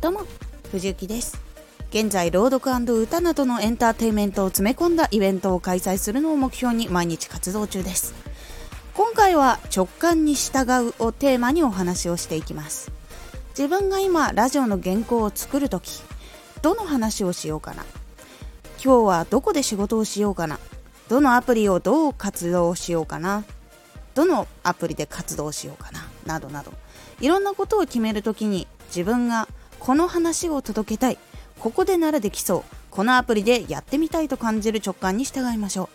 [0.00, 0.22] どうも。
[0.72, 1.38] 藤幸です。
[1.90, 8.14] 現在朗読歌などのエンターテインメントを詰め込んだイベントを開催するのを目標に毎日活動中です。
[8.94, 12.90] 今回は直感に従うをテーマにお話をしていきます。
[13.50, 16.02] 自分が今ラジオの原稿を作るとき
[16.62, 17.84] どの話をしようかな。
[18.82, 20.58] 今日はどこで仕事をしようかな。
[21.10, 23.44] どのアプリをどう活動しようかな。
[24.14, 26.08] どのアプリで活動しようかな。
[26.24, 26.72] などなど。
[27.20, 29.46] いろんなことを決めるときに自分が
[29.80, 31.18] この話を届けたい。
[31.58, 32.64] ここでならできそう。
[32.90, 35.88] このアプリでやってみたいと感じる直感に従いましょう。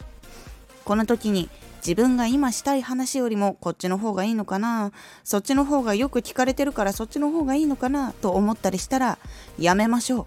[0.85, 4.91] この時に自分が今したい話よりもこっちの方がいいのかな。
[5.23, 8.11] そっちの方がよく聞かれてるからそっちの方がいいのかな。
[8.13, 9.19] と思ったりしたら
[9.59, 10.25] やめましょう。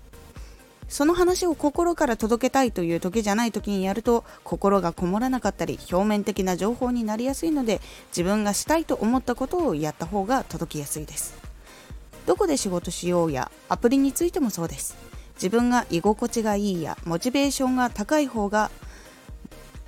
[0.89, 11.48] その話を心から届けたいという時じゃない時にやると心がこもらなかったり表面的な情報になりやすいので自分がしたいと思ったことをやった方が届きやすいです。
[12.29, 14.99] どこで仕事しようやアプリについてもそうです。
[15.37, 18.71] 自分が居心地がいいやモチベーションが高い方が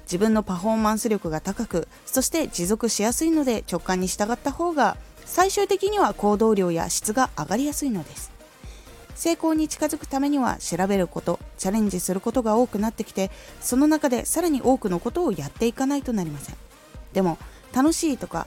[0.04, 4.96] 自分のパフォーマンス力が高くそして持続しやすいので直感に従った方が
[5.26, 8.32] 最終的には行動量や質が上がりやすいのです。
[9.16, 13.30] 成功に近づくためには調べることチャレンジすることが多くなってきて
[13.60, 16.56] その中でさらに多くのことをやっていかないとなりません。
[17.12, 17.36] でも
[17.74, 18.46] 楽しいとか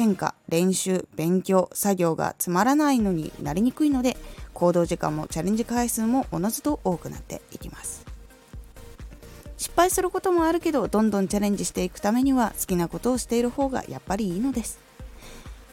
[0.00, 4.16] 変化練習勉強作業がつまらないのになりにくいので
[4.54, 8.06] 行動時間もチャレンジ回数もおのずと多くなっていきます。
[9.58, 14.78] 失敗することもあるけどどんどんチャレンジしていくためには好きなことをしている方がやっぱりいいのです。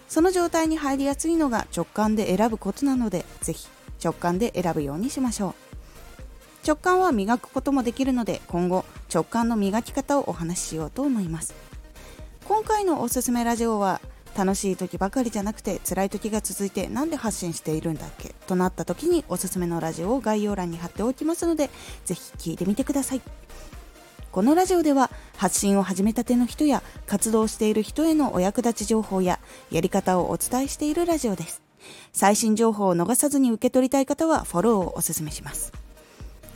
[0.09, 3.69] その状態に入りやすいのが直感で選ぶことなのでぜひ
[4.03, 6.67] 直感で選ぶようにしましょう。
[6.67, 8.83] 直感は磨くこともできるので今後
[9.13, 11.53] 直感の磨き方をお話ししようと思います。
[12.47, 13.99] 今回のおすすめラジオは
[14.37, 18.35] 楽しい時ばかりじゃなくて辛い時が続いて何で発信しているんだっけ？
[18.45, 21.71] となった時におすすめのラジオを概要欄に貼っておきますので
[22.05, 23.21] ぜひ聞いてみてください。
[24.31, 29.39] このラジオでは発信を始めたての人や活動している人へのお役立ち情報や
[29.71, 31.63] やり方をお伝えしているラジオです。
[32.13, 35.73] 最新情報を逃さずに受け取りたい方はフォローをお勧めします。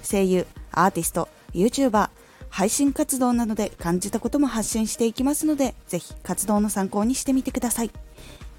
[0.03, 2.09] 声優、アーティスト、YouTuber、
[2.51, 7.91] 配信活動などで感じたことも発信していきますので、ぜひ活動の参考にしてみてください。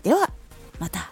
[0.02, 0.30] では、
[0.80, 1.11] また。